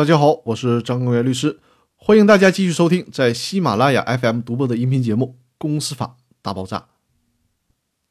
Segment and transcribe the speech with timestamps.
[0.00, 1.60] 大家好，我是张根源律师，
[1.94, 6.78] 欢迎大家继续收听在喜马拉雅 FM 独播的音频节目《公司法大爆炸》。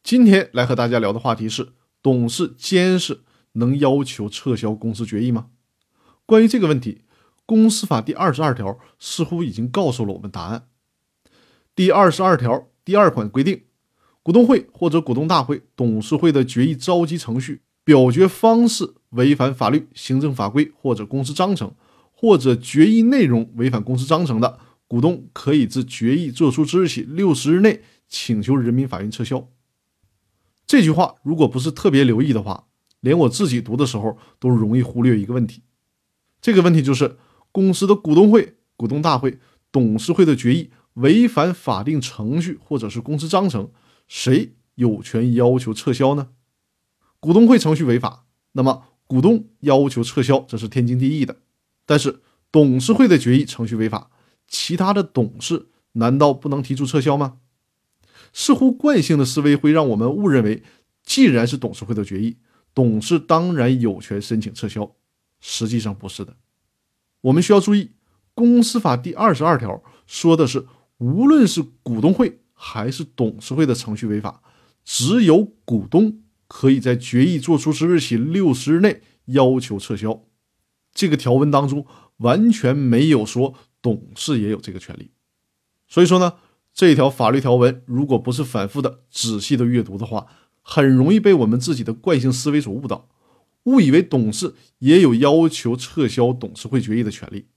[0.04, 1.70] 今天来和大家聊的话题是：
[2.04, 3.22] 董事、监事
[3.54, 5.48] 能要求撤销公司决议吗？
[6.28, 7.02] 关于这个问题，
[7.48, 10.68] 《公司法》第二十二条似乎已经告诉了我们答案。
[11.74, 13.64] 第二十二条第二款规定，
[14.22, 17.64] 股东会或者股东大会、董事会的决议召集程序。
[17.84, 21.74] 表决方式违反法律、行政法规或者公司章程，
[22.12, 29.48] 或者决议内容违反公司章程的，股东可以自决议作出之日起六十日内请求人民法院撤销。
[30.66, 32.68] 这句话如果不是特别留意的话，
[33.00, 35.64] 连我自己读的时候都容易忽略一个问题。
[36.42, 37.18] 这个问题就是，
[37.52, 39.40] 公司的股东会、股东大会、
[39.72, 43.72] 董事会的决议违反法定程序或者是公司章程，
[44.08, 46.30] 谁有权要求撤销呢？
[47.20, 51.38] 股东会程序违法，那么股东要求撤销，这是天经地义的。
[51.88, 52.20] 但是
[52.52, 54.12] 董事会的决议程序违法，
[54.48, 57.38] 其他的董事难道不能提出撤销吗？
[58.32, 60.62] 似乎惯性的思维会让我们误认为，
[61.04, 62.38] 既然是董事会的决议，
[62.76, 64.96] 董事当然有权申请撤销。
[65.40, 66.36] 实际上不是的。
[67.22, 67.86] 我们需要注意，
[68.36, 70.68] 《公司法》第二十二条说的是，
[71.00, 74.44] 无论是股东会还是董事会的程序违法，
[74.86, 76.22] 只有股东。
[76.52, 80.24] 可以在决议作出之日起六十日内要求撤销。
[80.94, 81.86] 这个条文当中
[82.18, 85.12] 完全没有说董事也有这个权利。
[85.88, 86.34] 所以说呢，
[86.74, 90.28] 这条法律条文如果不是反复的、仔细的阅读的话，
[90.62, 93.10] 很容易被我们自己的惯性思维所误导，
[93.64, 97.48] 误以为董事也有要求撤销董事会决议的权利。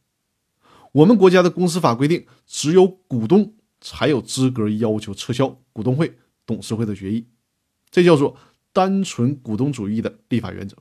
[0.93, 7.27] 我们国家的公司法规定，只有股东才有资格要求撤销股东会、董事会的决议，
[7.91, 8.37] 这叫做。
[8.75, 10.75] 单纯股东主义的立法原则，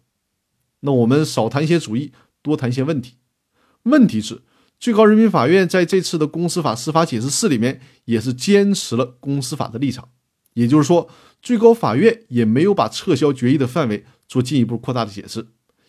[0.81, 3.15] 那我们少谈些主义，多谈些问题。
[3.83, 4.41] 问题是，
[4.79, 10.09] 最高人民法院在这次的公司法司法解释四里面，也是坚持了公司法的立场。
[10.53, 11.09] 也就是说，
[11.41, 15.47] 最高法院也没有把撤销决议的范围做进一步扩大的解释，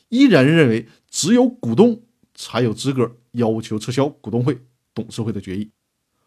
[0.09, 2.03] 依然认为只有股东
[2.35, 4.63] 才有资格要求撤销股东会、
[4.95, 5.71] 董事会的决议，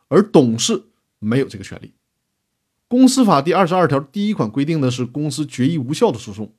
[0.09, 0.84] 而董事
[1.19, 1.94] 没有这个权利。
[2.88, 6.53] 公司法第二十二条第一款规定的是公司决议无效的诉讼，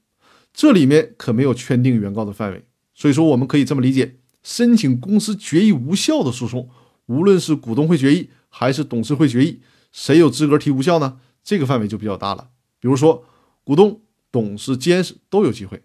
[0.56, 6.70] 这里面可没有圈定原告的范围，所以说我们可以这么理解：申请公司决议无效的诉讼，
[7.04, 9.60] 无论是股东会决议还是董事会决议，
[9.92, 11.20] 谁有资格提无效呢？
[11.44, 12.48] 这个范围就比较大了。
[12.80, 13.26] 比如说，
[13.64, 14.00] 股东、
[14.32, 15.82] 董事、监事都有机会，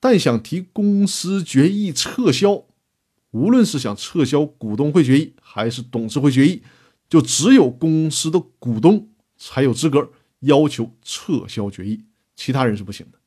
[0.00, 2.64] 但想提公司决议撤销，
[3.30, 6.62] 无论是想撤销股东会决议还是董事会决议，
[7.08, 9.10] 就只有公司的股东。
[9.38, 10.10] 才有资格
[10.40, 12.02] 要求撤销决议，
[12.34, 13.18] 其他人是不行的。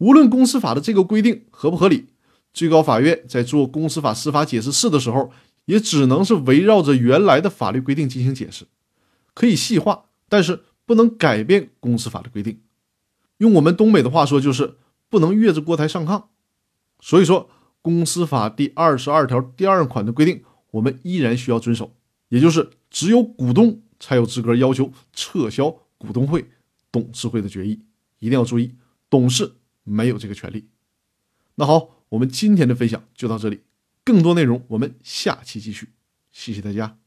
[0.00, 2.08] 无论公司法的这个规定合不合理，
[2.52, 5.30] 最高法院在做公司法司法解释四的时候，
[5.64, 8.66] 也只能是围绕着原来的法律规定进行解释，
[9.32, 12.60] 可以细化，但是不能改变公司法的规定。
[13.38, 14.76] 用我们东北的话说，就是
[15.08, 16.24] 不能越着锅台上炕。
[17.00, 17.48] 所以说，
[17.80, 21.94] 公司法第二十二条第二款的规定，我们依然需要遵守，
[22.28, 23.80] 也就是只有股东。
[24.02, 26.48] 才有资格要求撤销股东会、
[26.90, 27.82] 董事会的决议，
[28.18, 28.74] 一定要注意，
[29.10, 30.68] 董事没有这个权利。
[31.56, 33.60] 那好，我们今天的分享就到这里，
[34.04, 35.88] 更多内容我们下期继续，
[36.30, 36.99] 谢谢大家。